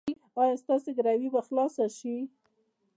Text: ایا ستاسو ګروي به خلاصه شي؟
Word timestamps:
ایا 0.41 0.55
ستاسو 0.63 0.89
ګروي 0.97 1.27
به 1.33 1.41
خلاصه 1.47 1.85
شي؟ 1.97 2.15